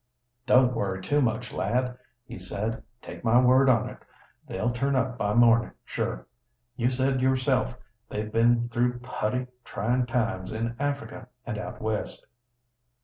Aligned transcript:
"Don't 0.47 0.73
worry 0.73 0.99
too 0.99 1.21
much, 1.21 1.53
lad," 1.53 1.95
he 2.25 2.39
said. 2.39 2.81
"Take 3.03 3.23
my 3.23 3.39
word 3.39 3.69
on 3.69 3.87
it, 3.87 3.99
they'll 4.47 4.71
turn 4.73 4.95
up 4.95 5.15
by 5.15 5.35
morning, 5.35 5.73
sure. 5.85 6.25
You've 6.75 6.93
said 6.93 7.21
yourself 7.21 7.77
they've 8.09 8.31
been 8.31 8.67
through 8.69 8.97
putty 9.01 9.45
tryin' 9.63 10.07
times, 10.07 10.51
in 10.51 10.75
Africa 10.79 11.27
and 11.45 11.59
out 11.59 11.83
West." 11.83 12.25